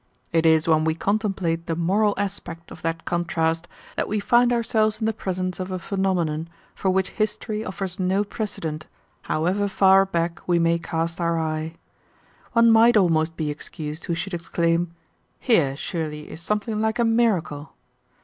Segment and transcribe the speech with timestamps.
[0.33, 4.99] It is when we contemplate the moral aspect of that contrast that we find ourselves
[4.99, 8.87] in the presence of a phenomenon for which history offers no precedent,
[9.21, 11.75] however far back we may cast our eye.
[12.53, 14.91] One might almost be excused who should exclaim,
[15.39, 17.71] 'Here, surely, is something like a miracle!'